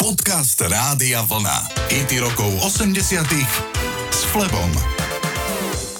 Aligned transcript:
Podcast 0.00 0.56
Rádia 0.64 1.20
Vlna. 1.28 1.76
IT 1.92 2.24
rokov 2.24 2.48
80 2.64 3.20
s 4.08 4.20
Flebom. 4.32 4.72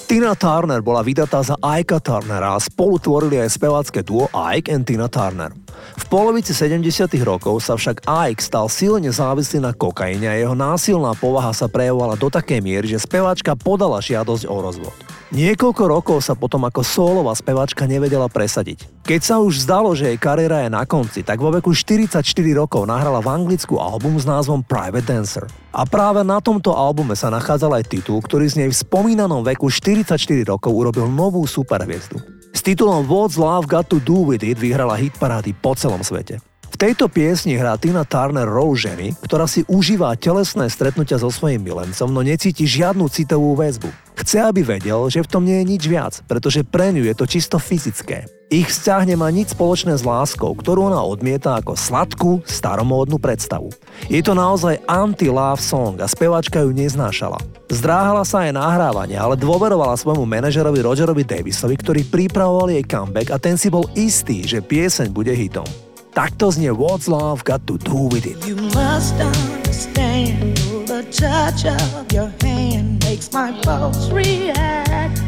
Tina 0.09 0.33
Turner 0.33 0.81
bola 0.81 1.05
vydatá 1.05 1.45
za 1.45 1.53
Ika 1.61 2.01
Turnera 2.01 2.57
a 2.57 2.59
spolu 2.59 2.97
tvorili 2.97 3.37
aj 3.37 3.61
spevácké 3.61 4.01
duo 4.01 4.25
Ike 4.33 4.73
and 4.73 4.89
Tina 4.89 5.05
Turner. 5.05 5.53
V 6.01 6.05
polovici 6.09 6.49
70 6.49 7.13
rokov 7.21 7.61
sa 7.61 7.77
však 7.77 8.01
Ike 8.09 8.41
stal 8.41 8.73
silne 8.73 9.13
závislý 9.13 9.61
na 9.61 9.69
kokaine 9.69 10.25
a 10.25 10.33
jeho 10.33 10.57
násilná 10.57 11.13
povaha 11.13 11.53
sa 11.53 11.69
prejavovala 11.69 12.17
do 12.17 12.25
takej 12.33 12.57
miery, 12.57 12.89
že 12.89 13.05
speváčka 13.05 13.53
podala 13.53 14.01
žiadosť 14.01 14.49
o 14.49 14.55
rozvod. 14.65 15.10
Niekoľko 15.31 15.83
rokov 15.87 16.27
sa 16.27 16.35
potom 16.35 16.67
ako 16.67 16.83
solová 16.83 17.31
spevačka 17.31 17.87
nevedela 17.87 18.27
presadiť. 18.27 18.83
Keď 19.07 19.21
sa 19.23 19.39
už 19.39 19.63
zdalo, 19.63 19.95
že 19.95 20.11
jej 20.11 20.19
kariéra 20.19 20.67
je 20.67 20.75
na 20.75 20.83
konci, 20.83 21.23
tak 21.23 21.39
vo 21.39 21.47
veku 21.47 21.71
44 21.71 22.19
rokov 22.51 22.83
nahrala 22.83 23.23
v 23.23 23.31
Anglicku 23.39 23.79
album 23.79 24.19
s 24.19 24.27
názvom 24.27 24.59
Private 24.59 25.07
Dancer. 25.07 25.47
A 25.71 25.87
práve 25.87 26.27
na 26.27 26.43
tomto 26.43 26.75
albume 26.75 27.15
sa 27.15 27.31
nachádzal 27.31 27.79
aj 27.79 27.87
titul, 27.87 28.19
ktorý 28.19 28.51
z 28.51 28.59
nej 28.59 28.69
v 28.69 28.75
spomínanom 28.75 29.39
veku 29.47 29.71
44 29.71 30.19
rokov 30.43 30.75
urobil 30.75 31.07
novú 31.07 31.47
superhviezdu. 31.47 32.19
S 32.51 32.59
titulom 32.59 33.07
What's 33.07 33.39
Love 33.39 33.71
Got 33.71 33.87
to 33.87 34.03
Do 34.03 34.27
With 34.27 34.43
It 34.43 34.59
vyhrala 34.59 34.99
hit 34.99 35.15
parády 35.15 35.55
po 35.55 35.79
celom 35.79 36.03
svete. 36.03 36.43
Tejto 36.81 37.05
piesni 37.05 37.61
hrá 37.61 37.77
Tina 37.77 38.01
Turner 38.01 38.49
rolu 38.49 38.73
ženy, 38.73 39.13
ktorá 39.21 39.45
si 39.45 39.61
užíva 39.69 40.17
telesné 40.17 40.65
stretnutia 40.65 41.21
so 41.21 41.29
svojím 41.29 41.61
milencom, 41.61 42.09
no 42.09 42.25
necíti 42.25 42.65
žiadnu 42.65 43.05
citovú 43.05 43.53
väzbu. 43.53 43.85
Chce, 44.17 44.41
aby 44.41 44.65
vedel, 44.65 44.97
že 45.05 45.21
v 45.21 45.29
tom 45.29 45.45
nie 45.45 45.61
je 45.61 45.69
nič 45.77 45.83
viac, 45.85 46.25
pretože 46.25 46.65
pre 46.65 46.89
ňu 46.89 47.05
je 47.05 47.13
to 47.13 47.29
čisto 47.29 47.61
fyzické. 47.61 48.25
Ich 48.49 48.73
vzťah 48.73 49.13
nemá 49.13 49.29
nič 49.29 49.53
spoločné 49.53 49.93
s 49.93 50.01
láskou, 50.01 50.57
ktorú 50.57 50.89
ona 50.89 51.05
odmieta 51.05 51.61
ako 51.61 51.77
sladkú, 51.77 52.41
staromódnu 52.49 53.21
predstavu. 53.21 53.69
Je 54.09 54.25
to 54.25 54.33
naozaj 54.33 54.81
anti-love 54.89 55.61
song 55.61 56.01
a 56.01 56.09
speváčka 56.09 56.65
ju 56.65 56.73
neznášala. 56.73 57.37
Zdráhala 57.69 58.25
sa 58.25 58.49
aj 58.49 58.57
nahrávanie, 58.57 59.21
ale 59.21 59.37
dôverovala 59.37 60.01
svojmu 60.01 60.25
manažerovi 60.25 60.81
Rogerovi 60.81 61.29
Davisovi, 61.29 61.77
ktorý 61.77 62.01
pripravoval 62.09 62.73
jej 62.73 62.81
comeback 62.89 63.29
a 63.29 63.37
ten 63.37 63.53
si 63.53 63.69
bol 63.69 63.85
istý, 63.93 64.49
že 64.49 64.65
pieseň 64.65 65.13
bude 65.13 65.29
hitom. 65.29 65.90
Znie 66.13 66.75
What's 66.75 67.07
Love 67.07 67.43
Got 67.43 67.65
to 67.67 67.77
Do 67.77 67.95
With 67.95 68.25
It. 68.25 68.45
You 68.45 68.55
must 68.55 69.13
understand 69.15 70.57
the 70.87 71.03
touch 71.11 71.65
of 71.65 72.11
your 72.11 72.31
hand 72.41 73.03
makes 73.03 73.31
my 73.31 73.51
pulse 73.61 74.09
react. 74.11 75.21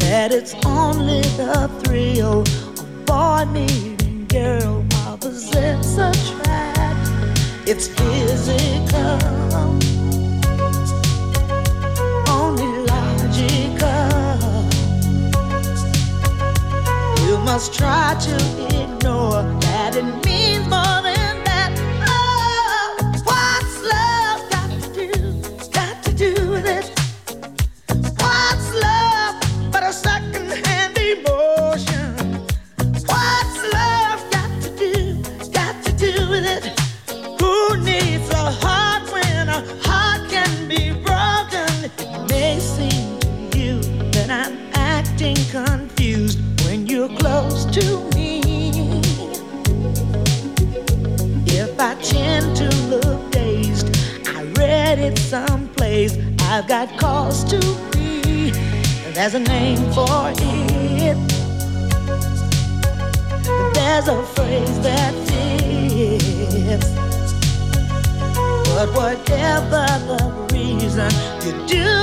That 0.00 0.32
it's 0.32 0.54
only 0.66 1.22
the 1.38 1.70
thrill 1.82 2.42
of 2.42 3.06
boy 3.06 3.44
meeting 3.52 4.26
girl 4.26 4.84
opposites 5.06 5.96
attract. 5.96 7.40
It's 7.66 7.88
physical, 7.88 9.18
must 17.44 17.74
try 17.74 18.14
to 18.20 18.34
ignore 18.82 19.59
you 71.44 71.66
do 71.66 71.99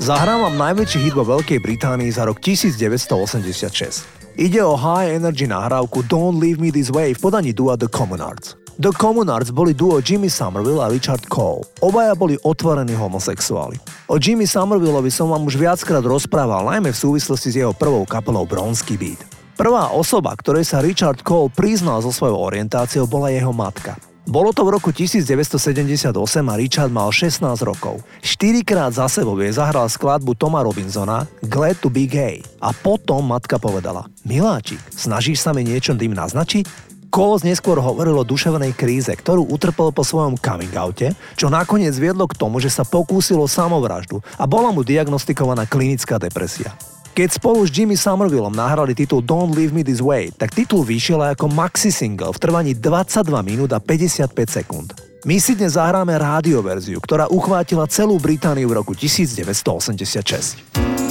Zahrám 0.00 0.56
najväčší 0.56 0.96
hit 0.96 1.12
vo 1.12 1.28
Veľkej 1.28 1.60
Británii 1.60 2.08
za 2.08 2.24
rok 2.24 2.40
1986. 2.40 4.08
Ide 4.40 4.64
o 4.64 4.72
high 4.72 5.12
energy 5.12 5.44
nahrávku 5.44 6.08
Don't 6.08 6.40
Leave 6.40 6.56
Me 6.56 6.72
This 6.72 6.88
Way 6.88 7.12
v 7.12 7.20
podaní 7.20 7.52
dua 7.52 7.76
The 7.76 7.84
Common 7.84 8.24
Arts. 8.24 8.56
The 8.80 8.96
Common 8.96 9.28
Arts 9.28 9.52
boli 9.52 9.76
duo 9.76 10.00
Jimmy 10.00 10.32
Somerville 10.32 10.80
a 10.80 10.88
Richard 10.88 11.28
Cole. 11.28 11.68
Obaja 11.84 12.16
boli 12.16 12.40
otvorení 12.40 12.96
homosexuáli. 12.96 13.76
O 14.08 14.16
Jimmy 14.16 14.48
Somervilleovi 14.48 15.12
som 15.12 15.28
vám 15.28 15.44
už 15.44 15.60
viackrát 15.60 16.00
rozprával, 16.00 16.64
najmä 16.72 16.96
v 16.96 17.02
súvislosti 17.04 17.52
s 17.52 17.60
jeho 17.60 17.76
prvou 17.76 18.08
kapelou 18.08 18.48
Bronsky 18.48 18.96
Beat. 18.96 19.20
Prvá 19.60 19.92
osoba, 19.92 20.32
ktorej 20.32 20.64
sa 20.64 20.80
Richard 20.80 21.20
Cole 21.20 21.52
priznal 21.52 22.00
so 22.00 22.08
svojou 22.08 22.40
orientáciou, 22.40 23.04
bola 23.04 23.28
jeho 23.28 23.52
matka. 23.52 24.00
Bolo 24.30 24.54
to 24.54 24.62
v 24.62 24.78
roku 24.78 24.94
1978 24.94 26.14
a 26.46 26.54
Richard 26.54 26.94
mal 26.94 27.10
16 27.10 27.42
rokov. 27.66 27.98
Štyrikrát 28.22 28.94
za 28.94 29.10
sebou 29.10 29.34
jej 29.42 29.50
zahral 29.50 29.90
skladbu 29.90 30.38
Toma 30.38 30.62
Robinsona 30.62 31.26
Glad 31.42 31.82
to 31.82 31.90
be 31.90 32.06
gay. 32.06 32.38
A 32.62 32.70
potom 32.70 33.26
matka 33.26 33.58
povedala, 33.58 34.06
Miláčik, 34.22 34.78
snažíš 34.94 35.42
sa 35.42 35.50
mi 35.50 35.66
niečo 35.66 35.98
tým 35.98 36.14
naznačiť? 36.14 36.62
Kolos 37.10 37.42
neskôr 37.42 37.82
hovoril 37.82 38.14
o 38.14 38.22
duševnej 38.22 38.70
kríze, 38.70 39.10
ktorú 39.10 39.50
utrpel 39.50 39.90
po 39.90 40.06
svojom 40.06 40.38
coming 40.38 40.70
oute, 40.78 41.10
čo 41.34 41.50
nakoniec 41.50 41.98
viedlo 41.98 42.30
k 42.30 42.38
tomu, 42.38 42.62
že 42.62 42.70
sa 42.70 42.86
pokúsilo 42.86 43.50
samovraždu 43.50 44.22
a 44.38 44.46
bola 44.46 44.70
mu 44.70 44.86
diagnostikovaná 44.86 45.66
klinická 45.66 46.22
depresia. 46.22 46.70
Keď 47.10 47.42
spolu 47.42 47.66
s 47.66 47.74
Jimmy 47.74 47.98
Somervillom 47.98 48.54
nahrali 48.54 48.94
titul 48.94 49.18
Don't 49.18 49.50
Leave 49.50 49.74
Me 49.74 49.82
This 49.82 49.98
Way, 49.98 50.30
tak 50.38 50.54
titul 50.54 50.86
vyšiel 50.86 51.34
ako 51.34 51.50
maxi 51.50 51.90
single 51.90 52.30
v 52.30 52.38
trvaní 52.38 52.72
22 52.78 53.26
minút 53.42 53.74
a 53.74 53.82
55 53.82 54.30
sekúnd. 54.46 54.94
My 55.26 55.42
si 55.42 55.58
dnes 55.58 55.74
zahráme 55.74 56.14
rádioverziu, 56.14 57.02
ktorá 57.02 57.26
uchvátila 57.26 57.90
celú 57.90 58.14
Britániu 58.22 58.70
v 58.70 58.78
roku 58.78 58.94
1986. 58.94 61.09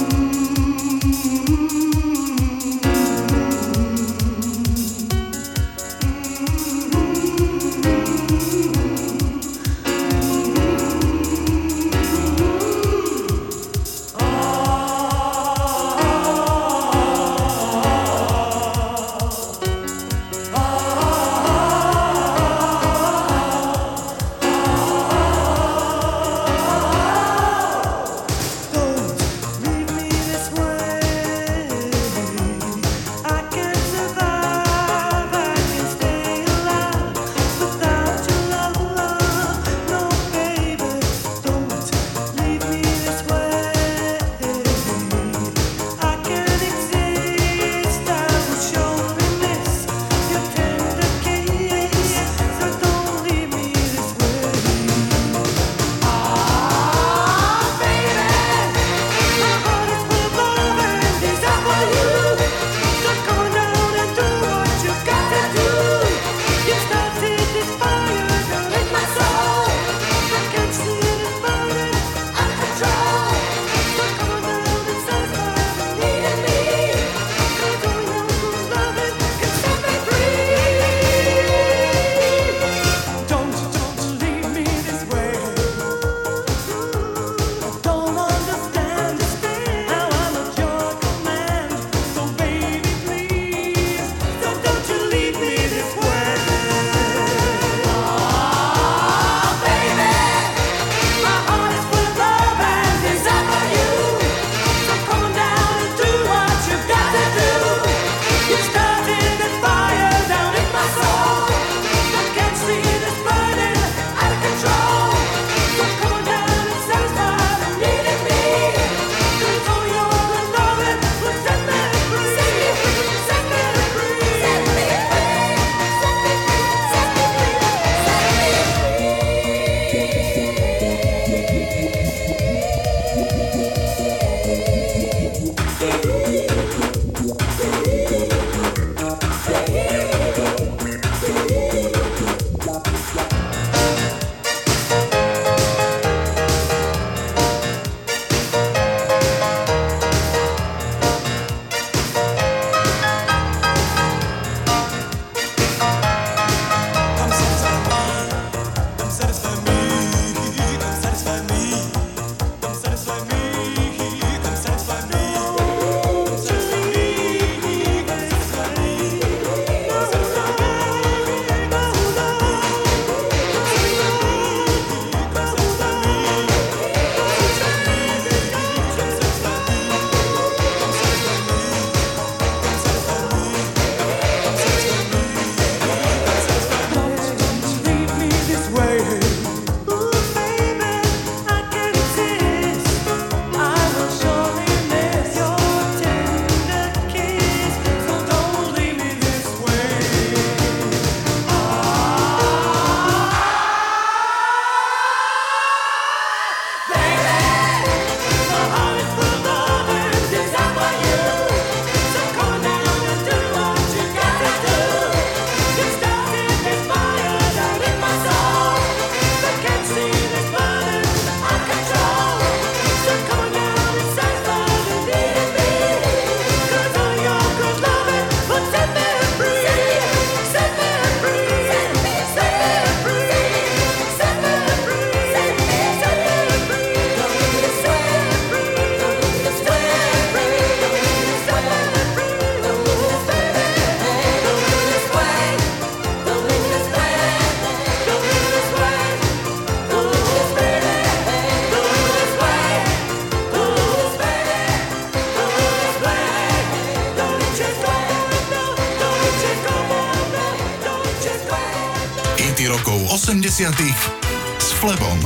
s 263.60 264.72
Flebom. 264.80 265.20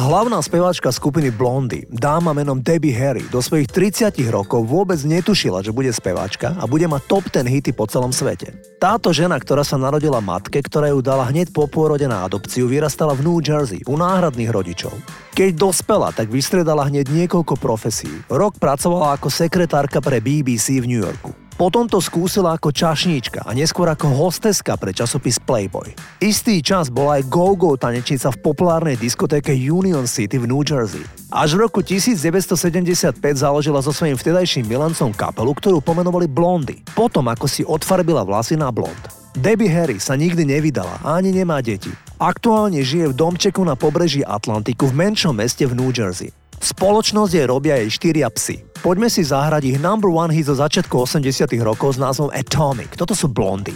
Hlavná 0.00 0.40
speváčka 0.40 0.88
skupiny 0.88 1.28
Blondy, 1.28 1.84
dáma 1.92 2.32
menom 2.32 2.64
Debbie 2.64 2.96
Harry, 2.96 3.20
do 3.28 3.44
svojich 3.44 3.68
30 3.68 4.16
rokov 4.32 4.64
vôbec 4.64 4.96
netušila, 5.04 5.60
že 5.60 5.76
bude 5.76 5.92
speváčka 5.92 6.56
a 6.56 6.64
bude 6.64 6.88
mať 6.88 7.04
top 7.04 7.28
10 7.28 7.44
hity 7.52 7.76
po 7.76 7.84
celom 7.84 8.16
svete. 8.16 8.56
Táto 8.80 9.12
žena, 9.12 9.36
ktorá 9.36 9.60
sa 9.60 9.76
narodila 9.76 10.24
matke, 10.24 10.64
ktorá 10.64 10.88
ju 10.88 11.04
dala 11.04 11.28
hneď 11.28 11.52
po 11.52 11.68
pôrode 11.68 12.08
na 12.08 12.24
adopciu, 12.24 12.64
vyrastala 12.64 13.12
v 13.12 13.28
New 13.28 13.44
Jersey 13.44 13.84
u 13.84 14.00
náhradných 14.00 14.48
rodičov. 14.48 14.96
Keď 15.36 15.52
dospela, 15.52 16.16
tak 16.16 16.32
vystredala 16.32 16.88
hneď 16.88 17.12
niekoľko 17.12 17.60
profesí. 17.60 18.08
Rok 18.32 18.56
pracovala 18.56 19.20
ako 19.20 19.28
sekretárka 19.28 20.00
pre 20.00 20.24
BBC 20.24 20.80
v 20.80 20.88
New 20.88 21.04
Yorku. 21.04 21.36
Potom 21.62 21.86
to 21.86 22.02
skúsila 22.02 22.58
ako 22.58 22.74
čašníčka 22.74 23.46
a 23.46 23.54
neskôr 23.54 23.86
ako 23.86 24.10
hosteska 24.10 24.74
pre 24.74 24.90
časopis 24.90 25.38
Playboy. 25.38 25.94
Istý 26.18 26.58
čas 26.58 26.90
bola 26.90 27.22
aj 27.22 27.30
go-go 27.30 27.78
tanečnica 27.78 28.34
v 28.34 28.42
populárnej 28.42 28.98
diskotéke 28.98 29.54
Union 29.54 30.02
City 30.10 30.42
v 30.42 30.50
New 30.50 30.66
Jersey. 30.66 31.06
Až 31.30 31.54
v 31.54 31.70
roku 31.70 31.78
1975 31.78 33.14
založila 33.38 33.78
so 33.78 33.94
svojím 33.94 34.18
vtedajším 34.18 34.66
milancom 34.66 35.14
kapelu, 35.14 35.54
ktorú 35.54 35.78
pomenovali 35.78 36.26
Blondy. 36.26 36.82
Potom 36.98 37.30
ako 37.30 37.46
si 37.46 37.62
odfarbila 37.62 38.26
vlasy 38.26 38.58
na 38.58 38.74
blond. 38.74 38.98
Debbie 39.38 39.70
Harry 39.70 40.02
sa 40.02 40.18
nikdy 40.18 40.42
nevydala 40.42 40.98
a 41.06 41.22
ani 41.22 41.30
nemá 41.30 41.62
deti. 41.62 41.94
Aktuálne 42.18 42.82
žije 42.82 43.14
v 43.14 43.18
domčeku 43.22 43.62
na 43.62 43.78
pobreží 43.78 44.26
Atlantiku 44.26 44.90
v 44.90 44.98
menšom 44.98 45.38
meste 45.38 45.62
v 45.62 45.78
New 45.78 45.94
Jersey. 45.94 46.34
Spoločnosť 46.62 47.32
jej 47.34 47.46
robia 47.50 47.74
jej 47.82 47.90
štyria 47.90 48.30
psy. 48.30 48.62
Poďme 48.86 49.10
si 49.10 49.26
zahrať 49.26 49.66
ich 49.66 49.78
number 49.82 50.06
one 50.06 50.30
hit 50.30 50.46
zo 50.46 50.54
začiatku 50.54 50.94
80 50.94 51.50
rokov 51.58 51.94
s 51.94 51.98
názvom 51.98 52.30
Atomic. 52.30 52.94
Toto 52.94 53.18
sú 53.18 53.26
blondy. 53.26 53.74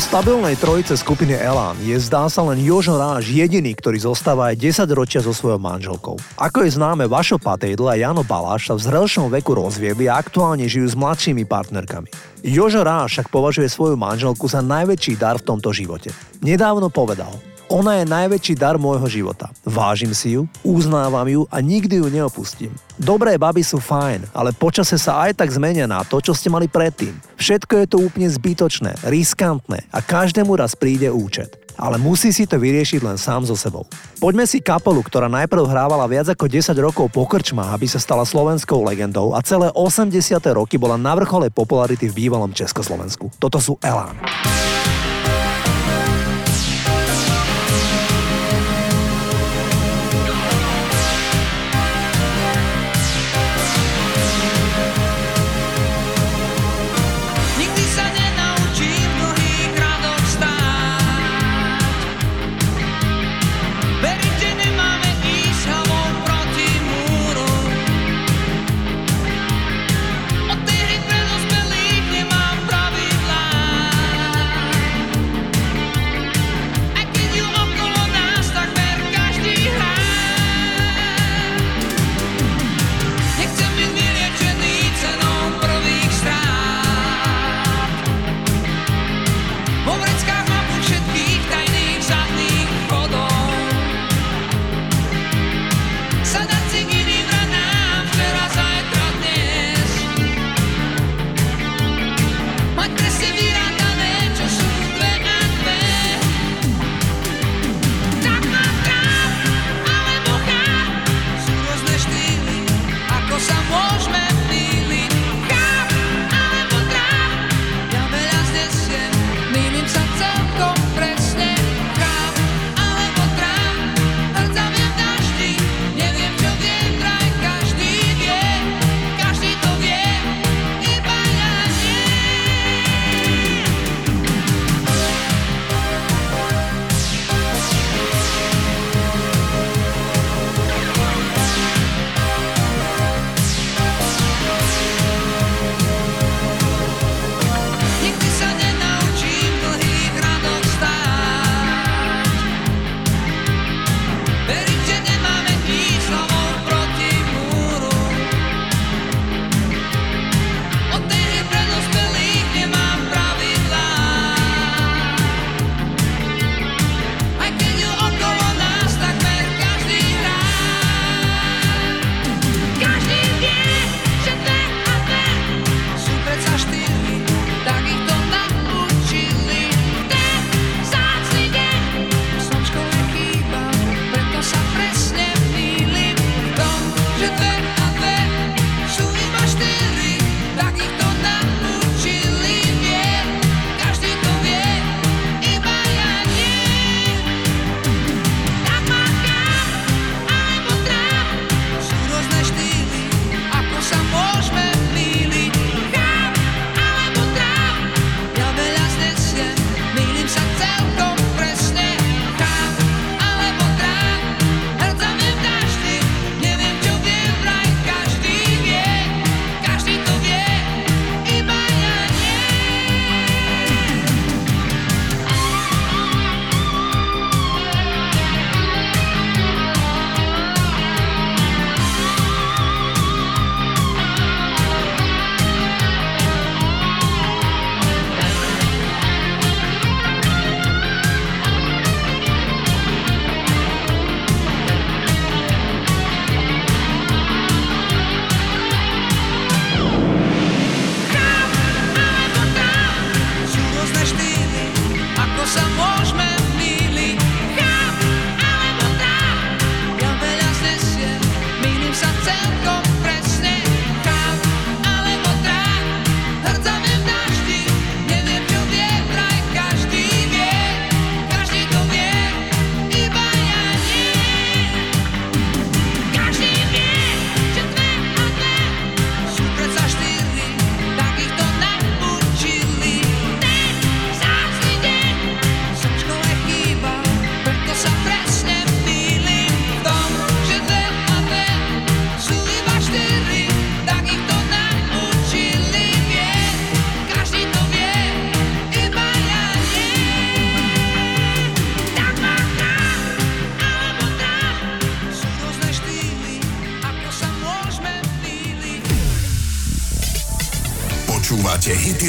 Zo 0.00 0.16
stabilnej 0.16 0.56
trojice 0.56 0.96
skupiny 0.96 1.36
Elán 1.36 1.76
je 1.84 1.92
zdá 2.00 2.24
sa 2.32 2.40
len 2.40 2.56
Jožo 2.64 2.96
Ráž 2.96 3.36
jediný, 3.36 3.76
ktorý 3.76 4.00
zostáva 4.00 4.48
aj 4.48 4.56
10 4.56 4.96
ročia 4.96 5.20
so 5.20 5.28
svojou 5.28 5.60
manželkou. 5.60 6.16
Ako 6.40 6.64
je 6.64 6.72
známe, 6.72 7.04
Vašo 7.04 7.36
Patejdl 7.36 7.84
a 7.84 8.00
Jano 8.00 8.24
Baláš 8.24 8.72
sa 8.72 8.80
v 8.80 8.88
zrelšom 8.88 9.28
veku 9.28 9.52
rozviedli 9.60 10.08
a 10.08 10.16
aktuálne 10.16 10.64
žijú 10.64 10.88
s 10.88 10.96
mladšími 10.96 11.44
partnerkami. 11.44 12.08
Jožo 12.40 12.80
Ráž 12.80 13.20
však 13.20 13.28
považuje 13.28 13.68
svoju 13.68 14.00
manželku 14.00 14.48
za 14.48 14.64
najväčší 14.64 15.20
dar 15.20 15.36
v 15.36 15.44
tomto 15.44 15.68
živote. 15.68 16.16
Nedávno 16.40 16.88
povedal, 16.88 17.36
ona 17.70 18.02
je 18.02 18.10
najväčší 18.10 18.58
dar 18.58 18.74
môjho 18.74 19.06
života. 19.06 19.54
Vážim 19.62 20.10
si 20.10 20.34
ju, 20.34 20.50
uznávam 20.66 21.24
ju 21.30 21.46
a 21.46 21.62
nikdy 21.62 22.02
ju 22.02 22.10
neopustím. 22.10 22.74
Dobré 22.98 23.38
baby 23.38 23.62
sú 23.62 23.78
fajn, 23.78 24.34
ale 24.34 24.50
počase 24.50 24.98
sa 24.98 25.22
aj 25.24 25.38
tak 25.38 25.54
zmenia 25.54 25.86
na 25.86 26.02
to, 26.02 26.18
čo 26.18 26.34
ste 26.34 26.50
mali 26.50 26.66
predtým. 26.66 27.14
Všetko 27.38 27.72
je 27.78 27.86
to 27.86 27.96
úplne 28.02 28.26
zbytočné, 28.26 29.06
riskantné 29.06 29.86
a 29.94 30.02
každému 30.02 30.58
raz 30.58 30.74
príde 30.74 31.08
účet 31.08 31.56
ale 31.80 31.96
musí 31.96 32.28
si 32.28 32.44
to 32.44 32.60
vyriešiť 32.60 33.00
len 33.00 33.16
sám 33.16 33.48
so 33.48 33.56
sebou. 33.56 33.88
Poďme 34.20 34.44
si 34.44 34.60
kapelu, 34.60 35.00
ktorá 35.00 35.32
najprv 35.32 35.64
hrávala 35.64 36.04
viac 36.04 36.28
ako 36.28 36.44
10 36.44 36.76
rokov 36.76 37.08
po 37.08 37.24
krčmách, 37.24 37.72
aby 37.72 37.88
sa 37.88 37.96
stala 37.96 38.28
slovenskou 38.28 38.84
legendou 38.84 39.32
a 39.32 39.40
celé 39.40 39.72
80. 39.72 40.12
roky 40.52 40.76
bola 40.76 41.00
na 41.00 41.16
vrchole 41.16 41.48
popularity 41.48 42.12
v 42.12 42.28
bývalom 42.28 42.52
Československu. 42.52 43.32
Toto 43.40 43.56
sú 43.56 43.80
Elán. 43.80 44.20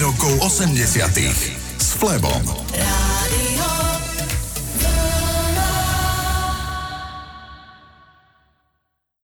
Rokov 0.01 0.41
80 0.41 1.77
s 1.77 1.93
Flebom. 1.93 2.61